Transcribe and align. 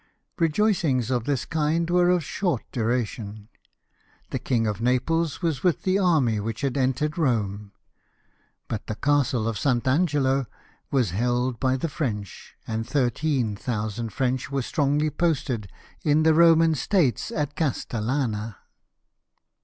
Re 0.39 0.49
joicings 0.49 1.11
of 1.11 1.25
this 1.25 1.45
kind 1.45 1.87
were 1.87 2.09
of 2.09 2.23
short 2.23 2.63
duration. 2.71 3.49
The 4.31 4.39
King 4.39 4.65
of 4.65 4.81
Naples 4.81 5.43
was 5.43 5.61
with 5.61 5.83
the 5.83 5.99
army 5.99 6.39
which 6.39 6.61
had 6.61 6.75
entered 6.75 7.19
Rome; 7.19 7.71
but 8.67 8.87
the 8.87 8.95
Castle 8.95 9.47
of 9.47 9.59
St. 9.59 9.87
Angelo 9.87 10.47
was 10.89 11.11
held 11.11 11.59
by 11.59 11.77
the 11.77 11.87
French, 11.87 12.55
and 12.65 12.87
13,000 12.89 14.09
French 14.11 14.49
were 14.49 14.63
strongly 14.63 15.11
posted 15.11 15.71
in 16.01 16.23
the 16.23 16.33
Roman 16.33 16.73
states 16.73 17.29
at 17.29 17.55
Castallana. 17.55 18.57